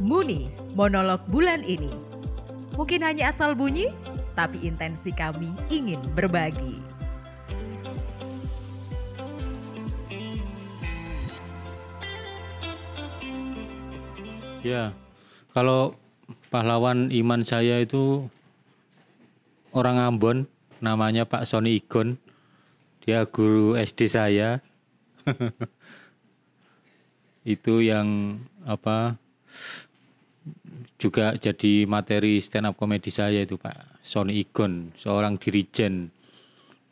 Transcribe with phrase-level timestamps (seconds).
[0.00, 1.92] Muni, monolog bulan ini.
[2.72, 3.92] Mungkin hanya asal bunyi,
[4.32, 6.80] tapi intensi kami ingin berbagi.
[14.64, 14.96] Ya,
[15.52, 15.92] kalau
[16.48, 18.24] pahlawan iman saya itu
[19.76, 20.48] orang Ambon,
[20.80, 22.16] namanya Pak Sony Igon.
[23.04, 24.64] Dia guru SD saya.
[27.44, 29.20] itu yang apa
[31.00, 36.12] juga jadi materi stand up komedi saya itu Pak Sony Igon, seorang dirijen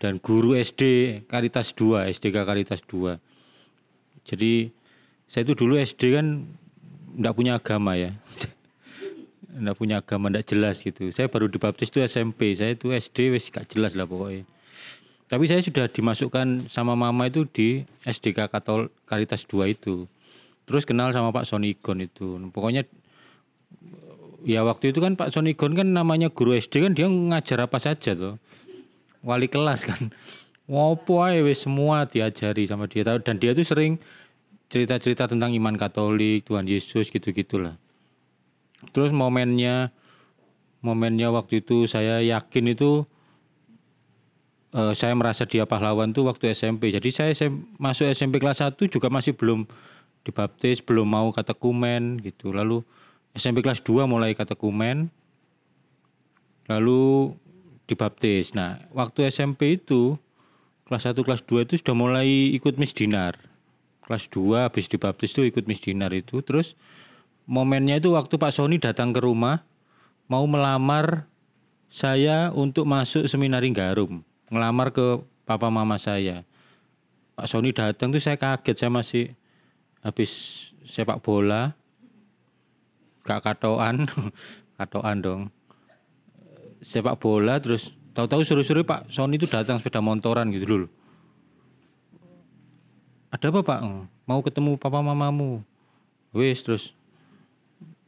[0.00, 0.82] dan guru SD
[1.28, 3.20] Karitas 2, SDK Karitas 2.
[4.24, 4.72] Jadi
[5.28, 6.48] saya itu dulu SD kan
[7.20, 8.16] enggak punya agama ya.
[9.60, 11.12] enggak punya agama, enggak jelas gitu.
[11.12, 14.48] Saya baru dibaptis itu SMP, saya itu SD wis gak jelas lah pokoknya.
[15.28, 20.08] Tapi saya sudah dimasukkan sama mama itu di SDK Katol Karitas 2 itu.
[20.64, 22.40] Terus kenal sama Pak Sony Gon itu.
[22.48, 22.88] Pokoknya
[24.46, 27.78] ya waktu itu kan Pak Sony Gon kan namanya guru SD kan dia ngajar apa
[27.82, 28.36] saja tuh.
[29.22, 30.12] Wali kelas kan.
[30.70, 33.96] Ngopo ae semua diajari sama dia dan dia tuh sering
[34.68, 37.80] cerita-cerita tentang iman Katolik, Tuhan Yesus gitu-gitulah.
[38.92, 39.90] Terus momennya
[40.84, 43.08] momennya waktu itu saya yakin itu
[44.76, 46.92] uh, saya merasa dia pahlawan tuh waktu SMP.
[46.92, 49.64] Jadi saya SM, masuk SMP kelas 1 juga masih belum
[50.22, 52.52] dibaptis, belum mau katekumen gitu.
[52.52, 52.84] Lalu
[53.38, 55.14] SMP kelas 2 mulai katekumen.
[56.66, 57.32] Lalu
[57.88, 58.52] dibaptis.
[58.52, 60.20] Nah, waktu SMP itu
[60.84, 63.36] kelas 1 kelas 2 itu sudah mulai ikut misdinar
[64.08, 66.72] kelas 2 habis dibaptis tuh ikut misdinar itu terus
[67.44, 69.68] momennya itu waktu Pak Sony datang ke rumah
[70.32, 71.28] mau melamar
[71.92, 76.48] saya untuk masuk seminari Garum ngelamar ke papa mama saya
[77.36, 79.24] Pak Sony datang tuh saya kaget saya masih
[80.00, 80.32] habis
[80.88, 81.76] sepak bola
[83.28, 84.08] gak katoan
[84.80, 85.42] katoan dong.
[86.80, 90.88] Sepak bola terus tahu-tahu suruh-suruh Pak Sony itu datang sepeda motoran gitu dulu
[93.28, 93.80] ada apa pak?
[94.24, 95.60] Mau ketemu papa mamamu.
[96.32, 96.96] Wes terus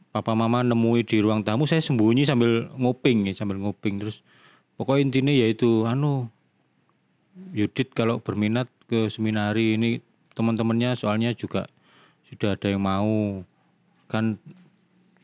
[0.09, 4.01] papa mama nemui di ruang tamu saya sembunyi sambil ngoping ya sambil ngoping.
[4.01, 4.25] Terus
[4.77, 6.29] pokoknya intinya yaitu anu
[7.55, 10.03] Yudit kalau berminat ke seminari ini
[10.35, 11.69] teman-temannya soalnya juga
[12.27, 13.45] sudah ada yang mau.
[14.09, 14.41] Kan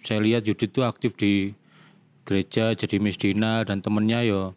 [0.07, 1.51] saya lihat Yudit tuh aktif di
[2.23, 4.55] gereja jadi misdina dan temennya yo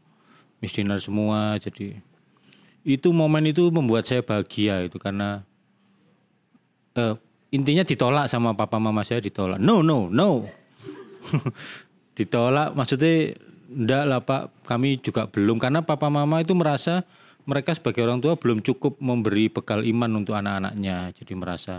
[0.63, 1.99] misdina semua jadi
[2.87, 5.43] itu momen itu membuat saya bahagia itu karena
[6.97, 7.15] uh,
[7.51, 9.59] intinya ditolak sama papa mama saya ditolak.
[9.61, 10.47] No no no.
[12.17, 13.37] Ditolak maksudnya
[13.71, 15.61] enggak lah pak kami juga belum.
[15.61, 17.05] Karena papa mama itu merasa
[17.45, 21.75] mereka sebagai orang tua belum cukup memberi bekal iman untuk anak-anaknya jadi merasa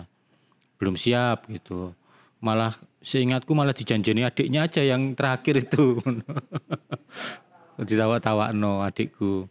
[0.77, 1.95] belum siap gitu.
[2.41, 5.97] Malah seingatku malah dijanjeni adiknya aja yang terakhir itu
[7.89, 9.49] ditawa-tawa no adikku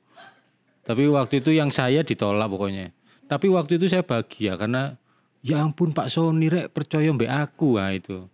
[0.91, 2.91] tapi waktu itu yang saya ditolak pokoknya.
[3.31, 4.99] Tapi waktu itu saya bahagia karena
[5.39, 8.27] ya ampun Pak Sony rek percaya mbak aku nah itu.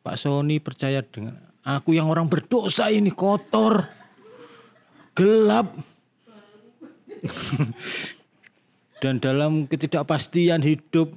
[0.00, 3.84] Pak Sony percaya dengan aku yang orang berdosa ini kotor,
[5.12, 5.76] gelap.
[9.04, 11.12] Dan dalam ketidakpastian hidup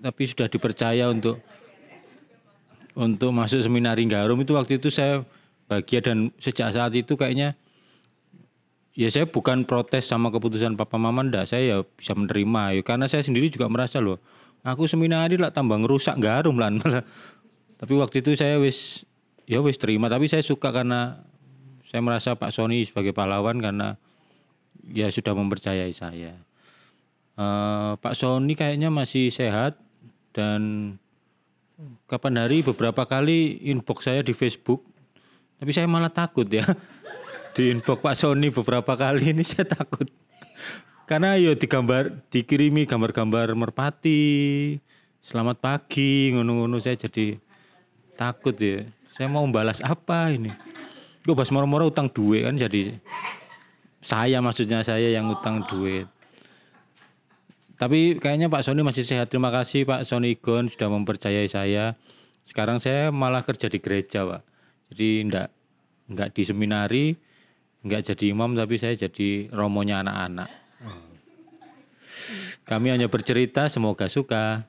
[0.00, 1.44] tapi sudah dipercaya untuk
[2.98, 5.22] untuk masuk seminari Garum itu waktu itu saya
[5.70, 7.54] bahagia dan sejak saat itu kayaknya
[8.98, 12.80] ya saya bukan protes sama keputusan papa mama ndak saya ya bisa menerima.
[12.80, 14.18] Ya karena saya sendiri juga merasa loh
[14.64, 16.72] aku seminari lah tambah ngerusak garum lah.
[17.80, 19.08] Tapi waktu itu saya wis
[19.48, 20.12] ya wis terima.
[20.12, 21.24] Tapi saya suka karena
[21.88, 23.96] saya merasa Pak Sony sebagai pahlawan karena
[24.84, 26.36] ya sudah mempercayai saya.
[27.40, 29.80] Uh, Pak Sony kayaknya masih sehat
[30.36, 30.94] dan
[32.06, 34.84] kapan hari beberapa kali inbox saya di Facebook
[35.60, 36.64] tapi saya malah takut ya.
[37.54, 40.08] Di inbox Pak Sony beberapa kali ini saya takut.
[41.04, 44.78] Karena yo digambar dikirimi gambar-gambar merpati
[45.20, 47.36] selamat pagi ngono-ngono saya jadi
[48.16, 48.88] takut ya.
[49.12, 50.48] Saya mau balas apa ini?
[51.20, 52.96] Gue pas moro-moro utang duit kan jadi
[54.00, 56.08] saya maksudnya saya yang utang duit
[57.80, 61.96] tapi kayaknya Pak Sony masih sehat terima kasih Pak Sony Gon sudah mempercayai saya
[62.44, 64.42] sekarang saya malah kerja di gereja Pak
[64.92, 65.48] jadi enggak
[66.12, 67.06] enggak di seminari
[67.80, 70.50] nggak jadi imam tapi saya jadi romonya anak-anak.
[72.68, 74.68] Kami hanya bercerita, semoga suka.